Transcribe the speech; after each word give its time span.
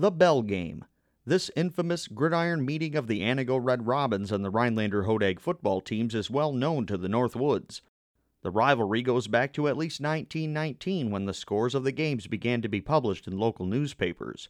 The 0.00 0.12
Bell 0.12 0.42
Game. 0.42 0.84
This 1.26 1.50
infamous 1.56 2.06
gridiron 2.06 2.64
meeting 2.64 2.94
of 2.94 3.08
the 3.08 3.22
Antigo 3.22 3.58
Red 3.60 3.88
Robins 3.88 4.30
and 4.30 4.44
the 4.44 4.48
Rhinelander 4.48 5.02
Hodag 5.02 5.40
football 5.40 5.80
teams 5.80 6.14
is 6.14 6.30
well 6.30 6.52
known 6.52 6.86
to 6.86 6.96
the 6.96 7.08
North 7.08 7.34
Woods. 7.34 7.82
The 8.42 8.52
rivalry 8.52 9.02
goes 9.02 9.26
back 9.26 9.52
to 9.54 9.66
at 9.66 9.76
least 9.76 10.00
1919 10.00 11.10
when 11.10 11.24
the 11.24 11.34
scores 11.34 11.74
of 11.74 11.82
the 11.82 11.90
games 11.90 12.28
began 12.28 12.62
to 12.62 12.68
be 12.68 12.80
published 12.80 13.26
in 13.26 13.40
local 13.40 13.66
newspapers. 13.66 14.48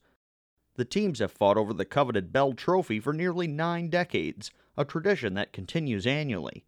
The 0.74 0.84
teams 0.84 1.18
have 1.18 1.32
fought 1.32 1.56
over 1.56 1.72
the 1.72 1.86
coveted 1.86 2.30
Bell 2.30 2.52
Trophy 2.52 3.00
for 3.00 3.14
nearly 3.14 3.46
nine 3.46 3.88
decades, 3.88 4.50
a 4.76 4.84
tradition 4.84 5.32
that 5.32 5.54
continues 5.54 6.06
annually. 6.06 6.66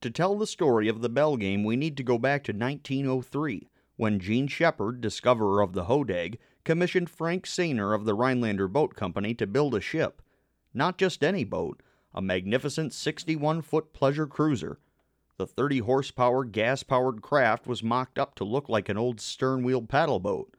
To 0.00 0.10
tell 0.10 0.38
the 0.38 0.46
story 0.46 0.88
of 0.88 1.02
the 1.02 1.10
Bell 1.10 1.36
game, 1.36 1.62
we 1.62 1.76
need 1.76 1.98
to 1.98 2.02
go 2.02 2.16
back 2.16 2.42
to 2.44 2.52
1903, 2.52 3.68
when 3.96 4.18
Gene 4.18 4.46
Shepard, 4.46 5.02
discoverer 5.02 5.60
of 5.60 5.74
the 5.74 5.84
Hodag, 5.84 6.38
commissioned 6.66 7.08
Frank 7.08 7.46
Saner 7.46 7.94
of 7.94 8.06
the 8.06 8.14
Rhinelander 8.14 8.66
Boat 8.66 8.96
Company 8.96 9.34
to 9.34 9.46
build 9.46 9.72
a 9.72 9.80
ship. 9.80 10.20
Not 10.74 10.98
just 10.98 11.22
any 11.22 11.44
boat, 11.44 11.80
a 12.12 12.20
magnificent 12.20 12.92
61 12.92 13.62
foot 13.62 13.92
pleasure 13.92 14.26
cruiser. 14.26 14.80
The 15.38 15.46
30 15.46 15.78
horsepower 15.78 16.44
gas 16.44 16.82
powered 16.82 17.22
craft 17.22 17.68
was 17.68 17.84
mocked 17.84 18.18
up 18.18 18.34
to 18.34 18.44
look 18.44 18.68
like 18.68 18.88
an 18.88 18.98
old 18.98 19.20
stern 19.20 19.62
wheel 19.62 19.80
paddle 19.80 20.18
boat. 20.18 20.56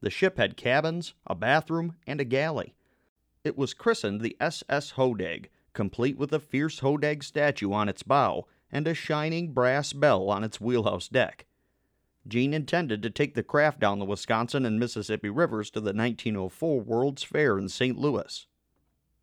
The 0.00 0.10
ship 0.10 0.36
had 0.36 0.56
cabins, 0.56 1.14
a 1.26 1.34
bathroom, 1.34 1.96
and 2.06 2.20
a 2.20 2.24
galley. 2.24 2.76
It 3.42 3.58
was 3.58 3.74
christened 3.74 4.20
the 4.20 4.36
SS 4.38 4.92
Hodag, 4.92 5.46
complete 5.72 6.16
with 6.16 6.32
a 6.32 6.38
fierce 6.38 6.78
Hodag 6.78 7.24
statue 7.24 7.72
on 7.72 7.88
its 7.88 8.04
bow 8.04 8.46
and 8.70 8.86
a 8.86 8.94
shining 8.94 9.52
brass 9.52 9.92
bell 9.92 10.30
on 10.30 10.44
its 10.44 10.60
wheelhouse 10.60 11.08
deck. 11.08 11.46
Gene 12.28 12.52
intended 12.52 13.02
to 13.02 13.10
take 13.10 13.34
the 13.34 13.42
craft 13.42 13.80
down 13.80 13.98
the 13.98 14.04
Wisconsin 14.04 14.66
and 14.66 14.78
Mississippi 14.78 15.30
rivers 15.30 15.70
to 15.70 15.80
the 15.80 15.94
1904 15.94 16.80
World's 16.80 17.22
Fair 17.22 17.58
in 17.58 17.68
St. 17.68 17.96
Louis. 17.98 18.46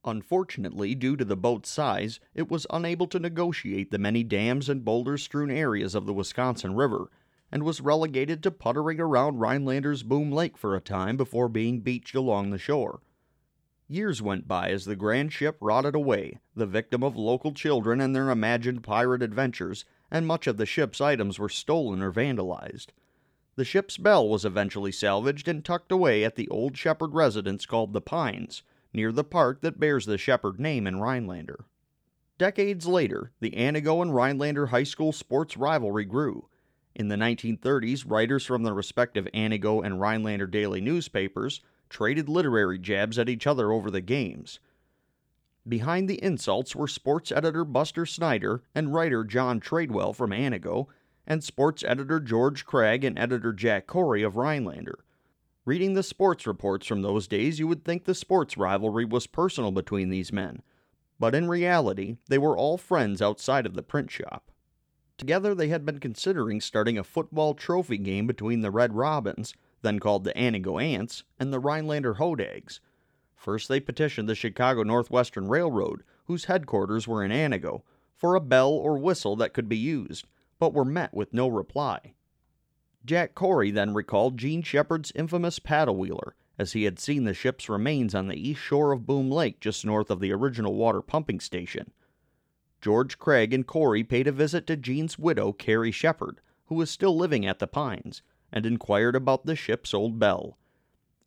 Unfortunately, 0.03 0.95
due 0.95 1.15
to 1.15 1.25
the 1.25 1.37
boat's 1.37 1.69
size, 1.69 2.19
it 2.33 2.49
was 2.49 2.67
unable 2.69 3.07
to 3.07 3.19
negotiate 3.19 3.91
the 3.91 3.97
many 3.97 4.23
dams 4.23 4.69
and 4.69 4.85
boulder 4.85 5.17
strewn 5.17 5.51
areas 5.51 5.95
of 5.95 6.05
the 6.05 6.13
Wisconsin 6.13 6.75
River 6.75 7.09
and 7.51 7.63
was 7.63 7.81
relegated 7.81 8.41
to 8.43 8.51
puttering 8.51 8.99
around 8.99 9.39
Rhinelander's 9.39 10.03
Boom 10.03 10.31
Lake 10.31 10.57
for 10.57 10.75
a 10.75 10.81
time 10.81 11.15
before 11.15 11.47
being 11.47 11.81
beached 11.81 12.15
along 12.15 12.49
the 12.49 12.57
shore. 12.57 13.01
Years 13.87 14.19
went 14.19 14.47
by 14.47 14.69
as 14.71 14.85
the 14.85 14.95
grand 14.95 15.31
ship 15.31 15.57
rotted 15.61 15.93
away, 15.93 16.39
the 16.55 16.65
victim 16.65 17.03
of 17.03 17.15
local 17.15 17.53
children 17.53 18.01
and 18.01 18.15
their 18.15 18.31
imagined 18.31 18.83
pirate 18.83 19.21
adventures, 19.21 19.85
and 20.11 20.27
much 20.27 20.47
of 20.47 20.57
the 20.57 20.65
ship's 20.65 21.01
items 21.01 21.39
were 21.39 21.49
stolen 21.49 22.01
or 22.01 22.11
vandalized. 22.11 22.87
The 23.55 23.65
ship's 23.65 23.97
bell 23.97 24.27
was 24.27 24.43
eventually 24.43 24.91
salvaged 24.91 25.47
and 25.47 25.63
tucked 25.63 25.91
away 25.91 26.23
at 26.23 26.35
the 26.35 26.49
old 26.49 26.77
Shepard 26.77 27.13
residence 27.13 27.65
called 27.65 27.93
the 27.93 28.01
Pines, 28.01 28.63
near 28.93 29.11
the 29.11 29.23
park 29.23 29.61
that 29.61 29.79
bears 29.79 30.05
the 30.05 30.17
Shepard 30.17 30.59
name 30.59 30.85
in 30.85 30.99
Rhinelander. 30.99 31.65
Decades 32.37 32.85
later, 32.85 33.31
the 33.39 33.51
Antigo 33.51 34.01
and 34.01 34.13
Rhinelander 34.13 34.67
high 34.67 34.83
school 34.83 35.13
sports 35.13 35.55
rivalry 35.55 36.03
grew. 36.03 36.49
In 36.93 37.07
the 37.07 37.15
1930s, 37.15 38.03
writers 38.05 38.45
from 38.45 38.63
the 38.63 38.73
respective 38.73 39.27
Antigo 39.33 39.85
and 39.85 40.01
Rhinelander 40.01 40.47
daily 40.47 40.81
newspapers 40.81 41.61
traded 41.89 42.27
literary 42.27 42.77
jabs 42.77 43.17
at 43.17 43.29
each 43.29 43.47
other 43.47 43.71
over 43.71 43.89
the 43.89 44.01
games. 44.01 44.59
Behind 45.67 46.07
the 46.07 46.23
insults 46.23 46.75
were 46.75 46.87
sports 46.87 47.31
editor 47.31 47.65
Buster 47.65 48.05
Snyder 48.05 48.63
and 48.73 48.93
writer 48.93 49.23
John 49.23 49.59
Tradewell 49.59 50.15
from 50.15 50.31
Antigo, 50.31 50.87
and 51.25 51.43
sports 51.43 51.83
editor 51.83 52.19
George 52.19 52.65
Craig 52.65 53.03
and 53.03 53.17
editor 53.17 53.51
Jack 53.51 53.87
Corey 53.87 54.21
of 54.21 54.35
Rhinelander. 54.35 54.99
Reading 55.65 55.93
the 55.93 56.03
sports 56.03 56.45
reports 56.45 56.85
from 56.85 57.01
those 57.01 57.27
days, 57.27 57.57
you 57.57 57.67
would 57.67 57.83
think 57.83 58.05
the 58.05 58.13
sports 58.13 58.57
rivalry 58.57 59.05
was 59.05 59.25
personal 59.25 59.71
between 59.71 60.09
these 60.09 60.31
men, 60.31 60.61
but 61.19 61.33
in 61.33 61.49
reality, 61.49 62.17
they 62.27 62.37
were 62.37 62.57
all 62.57 62.77
friends 62.77 63.21
outside 63.21 63.65
of 63.65 63.73
the 63.73 63.81
print 63.81 64.11
shop. 64.11 64.51
Together, 65.17 65.55
they 65.55 65.69
had 65.69 65.85
been 65.85 65.99
considering 65.99 66.61
starting 66.61 66.97
a 66.97 67.03
football 67.03 67.55
trophy 67.55 67.97
game 67.97 68.27
between 68.27 68.61
the 68.61 68.69
Red 68.69 68.93
Robins 68.93 69.55
then 69.85 69.99
called 69.99 70.23
the 70.23 70.33
Antigo 70.33 70.81
Ants, 70.81 71.23
and 71.39 71.53
the 71.53 71.59
Rhinelander 71.59 72.15
Hodags. 72.15 72.79
First, 73.45 73.69
they 73.69 73.79
petitioned 73.79 74.27
the 74.27 74.33
Chicago 74.33 74.81
Northwestern 74.81 75.47
Railroad, 75.47 76.01
whose 76.23 76.45
headquarters 76.45 77.07
were 77.07 77.23
in 77.23 77.29
Antigo, 77.29 77.83
for 78.15 78.33
a 78.33 78.41
bell 78.41 78.71
or 78.71 78.97
whistle 78.97 79.35
that 79.35 79.53
could 79.53 79.69
be 79.69 79.77
used, 79.77 80.25
but 80.57 80.73
were 80.73 80.83
met 80.83 81.13
with 81.13 81.31
no 81.31 81.47
reply. 81.47 82.15
Jack 83.05 83.35
Corey 83.35 83.69
then 83.69 83.93
recalled 83.93 84.39
Gene 84.39 84.63
Shepard's 84.63 85.11
infamous 85.13 85.59
paddle 85.59 85.95
wheeler, 85.95 86.35
as 86.57 86.73
he 86.73 86.85
had 86.85 86.97
seen 86.97 87.23
the 87.23 87.35
ship's 87.35 87.69
remains 87.69 88.15
on 88.15 88.29
the 88.29 88.49
east 88.49 88.61
shore 88.61 88.91
of 88.91 89.05
Boom 89.05 89.29
Lake 89.29 89.59
just 89.59 89.85
north 89.85 90.09
of 90.09 90.19
the 90.19 90.31
original 90.31 90.73
water 90.73 91.03
pumping 91.03 91.39
station. 91.39 91.91
George 92.81 93.19
Craig 93.19 93.53
and 93.53 93.67
Corey 93.67 94.03
paid 94.03 94.25
a 94.25 94.31
visit 94.31 94.65
to 94.65 94.75
Gene's 94.75 95.19
widow, 95.19 95.53
Carrie 95.53 95.91
Shepard, 95.91 96.41
who 96.65 96.73
was 96.73 96.89
still 96.89 97.15
living 97.15 97.45
at 97.45 97.59
the 97.59 97.67
Pines, 97.67 98.23
and 98.51 98.65
inquired 98.65 99.15
about 99.15 99.45
the 99.45 99.55
ship's 99.55 99.93
old 99.93 100.17
bell. 100.17 100.57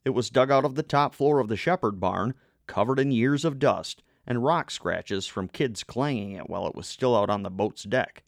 It 0.05 0.11
was 0.11 0.29
dug 0.29 0.49
out 0.51 0.65
of 0.65 0.75
the 0.75 0.83
top 0.83 1.13
floor 1.13 1.39
of 1.39 1.47
the 1.47 1.57
Shepard 1.57 1.99
barn, 1.99 2.33
covered 2.67 2.99
in 2.99 3.11
years 3.11 3.43
of 3.43 3.59
dust 3.59 4.03
and 4.25 4.43
rock 4.43 4.69
scratches 4.69 5.25
from 5.25 5.47
kids 5.47 5.83
clanging 5.83 6.33
it 6.33 6.49
while 6.49 6.67
it 6.67 6.75
was 6.75 6.87
still 6.87 7.15
out 7.15 7.29
on 7.29 7.43
the 7.43 7.49
boat's 7.49 7.83
deck. 7.83 8.23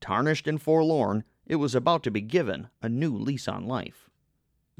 Tarnished 0.00 0.46
and 0.46 0.60
forlorn, 0.60 1.24
it 1.46 1.56
was 1.56 1.74
about 1.74 2.02
to 2.04 2.10
be 2.10 2.20
given 2.20 2.68
a 2.82 2.88
new 2.88 3.16
lease 3.16 3.48
on 3.48 3.66
life. 3.66 4.08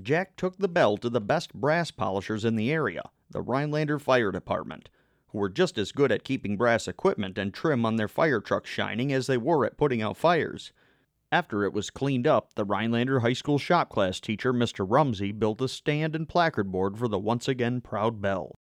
Jack 0.00 0.36
took 0.36 0.58
the 0.58 0.68
bell 0.68 0.96
to 0.98 1.10
the 1.10 1.20
best 1.20 1.54
brass 1.54 1.91
polishers 1.91 2.44
in 2.44 2.56
the 2.56 2.70
area, 2.70 3.02
the 3.30 3.42
Rhinelander 3.42 3.98
Fire 3.98 4.30
Department, 4.30 4.88
who 5.28 5.38
were 5.38 5.48
just 5.48 5.78
as 5.78 5.92
good 5.92 6.12
at 6.12 6.24
keeping 6.24 6.56
brass 6.56 6.86
equipment 6.86 7.38
and 7.38 7.52
trim 7.52 7.84
on 7.84 7.97
their 7.97 8.08
fire 8.08 8.41
trucks 8.41 8.70
shining 8.70 9.12
as 9.12 9.26
they 9.26 9.36
were 9.36 9.64
at 9.64 9.76
putting 9.76 10.02
out 10.02 10.16
fires. 10.16 10.72
After 11.32 11.64
it 11.64 11.72
was 11.72 11.91
cleaned 11.91 12.26
up, 12.26 12.54
the 12.54 12.64
Rhinelander 12.64 13.20
High 13.20 13.34
School 13.34 13.58
shop 13.58 13.88
class 13.88 14.18
teacher, 14.18 14.52
Mr. 14.52 14.84
Rumsey, 14.88 15.30
built 15.30 15.60
a 15.60 15.68
stand 15.68 16.16
and 16.16 16.28
placard 16.28 16.72
board 16.72 16.98
for 16.98 17.06
the 17.06 17.20
once 17.20 17.46
again 17.46 17.80
proud 17.80 18.20
Bell. 18.20 18.58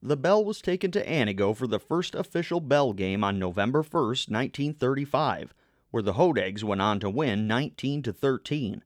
The 0.00 0.16
Bell 0.16 0.44
was 0.44 0.60
taken 0.60 0.92
to 0.92 1.04
Antigo 1.04 1.56
for 1.56 1.66
the 1.66 1.80
first 1.80 2.14
official 2.14 2.60
Bell 2.60 2.92
game 2.92 3.24
on 3.24 3.40
November 3.40 3.82
1, 3.82 3.90
1935, 3.90 5.54
where 5.90 6.02
the 6.04 6.12
Hodags 6.12 6.62
went 6.62 6.82
on 6.82 7.00
to 7.00 7.10
win 7.10 7.48
19 7.48 8.02
to 8.02 8.12
13. 8.12 8.84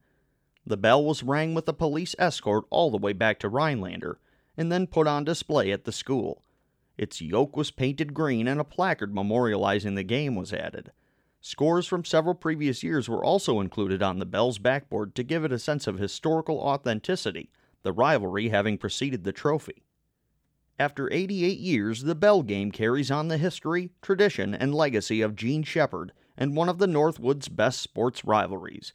The 0.65 0.77
Bell 0.79 1.05
was 1.05 1.23
rang 1.23 1.53
with 1.53 1.69
a 1.69 1.75
police 1.75 2.15
escort 2.19 2.65
all 2.71 2.91
the 2.91 2.97
way 2.97 3.13
back 3.13 3.39
to 3.41 3.49
Rhinelander, 3.51 4.19
and 4.57 4.73
then 4.73 4.87
put 4.87 5.07
on 5.07 5.25
display 5.25 5.71
at 5.71 5.85
the 5.85 5.93
school. 5.93 6.43
Its 6.97 7.21
yoke 7.21 7.57
was 7.57 7.71
painted 7.71 8.15
green 8.15 8.49
and 8.49 8.59
a 8.59 8.65
placard 8.65 9.15
memorializing 9.15 9.97
the 9.97 10.03
game 10.03 10.35
was 10.35 10.53
added. 10.53 10.93
Scores 11.49 11.87
from 11.87 12.05
several 12.05 12.35
previous 12.35 12.83
years 12.83 13.09
were 13.09 13.25
also 13.25 13.59
included 13.59 14.03
on 14.03 14.19
the 14.19 14.27
Bell's 14.27 14.59
backboard 14.59 15.15
to 15.15 15.23
give 15.23 15.45
it 15.45 15.51
a 15.51 15.59
sense 15.59 15.87
of 15.87 15.99
historical 15.99 16.59
authenticity, 16.59 17.49
the 17.83 17.91
rivalry 17.91 18.51
having 18.51 18.77
preceded 18.77 19.25
the 19.25 19.33
trophy. 19.33 19.83
After 20.79 21.11
88 21.11 21.59
years, 21.59 22.03
the 22.03 22.15
Bell 22.15 22.43
game 22.43 22.71
carries 22.71 23.11
on 23.11 23.29
the 23.29 23.39
history, 23.39 23.89
tradition, 24.03 24.55
and 24.55 24.75
legacy 24.75 25.23
of 25.23 25.35
Gene 25.35 25.63
Shepard 25.63 26.13
and 26.37 26.55
one 26.55 26.69
of 26.69 26.77
the 26.77 26.87
Northwood's 26.87 27.49
best 27.49 27.81
sports 27.81 28.27
rivalries. 28.27 28.93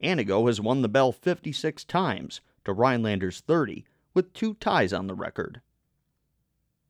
Antigo 0.00 0.46
has 0.46 0.60
won 0.60 0.82
the 0.82 0.88
Bell 0.88 1.10
56 1.10 1.82
times 1.82 2.40
to 2.64 2.72
Rhinelander's 2.72 3.40
30, 3.40 3.84
with 4.14 4.32
two 4.32 4.54
ties 4.54 4.92
on 4.92 5.08
the 5.08 5.16
record. 5.16 5.62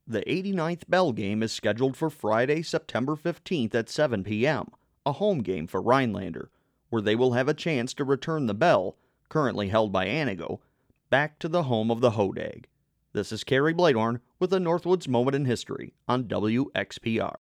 The 0.06 0.20
89th 0.20 0.82
Bell 0.86 1.12
game 1.12 1.42
is 1.42 1.50
scheduled 1.50 1.96
for 1.96 2.10
Friday, 2.10 2.60
September 2.60 3.16
15th 3.16 3.74
at 3.74 3.88
7 3.88 4.22
p.m 4.22 4.70
a 5.08 5.12
home 5.12 5.38
game 5.38 5.66
for 5.66 5.80
Rhinelander, 5.80 6.50
where 6.90 7.00
they 7.00 7.16
will 7.16 7.32
have 7.32 7.48
a 7.48 7.54
chance 7.54 7.94
to 7.94 8.04
return 8.04 8.44
the 8.44 8.52
bell, 8.52 8.94
currently 9.30 9.68
held 9.68 9.90
by 9.90 10.06
Antigo, 10.06 10.60
back 11.08 11.38
to 11.38 11.48
the 11.48 11.62
home 11.62 11.90
of 11.90 12.00
the 12.00 12.10
Hodag. 12.10 12.66
This 13.14 13.32
is 13.32 13.42
Kerry 13.42 13.72
Bloedorn 13.72 14.20
with 14.38 14.50
the 14.50 14.58
Northwoods 14.58 15.08
Moment 15.08 15.34
in 15.34 15.46
History 15.46 15.94
on 16.06 16.24
WXPR. 16.24 17.36